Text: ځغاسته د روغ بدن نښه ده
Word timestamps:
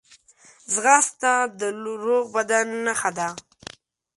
ځغاسته 0.73 1.33
د 1.59 1.61
روغ 2.05 2.25
بدن 2.35 2.67
نښه 2.85 3.11
ده 3.17 3.29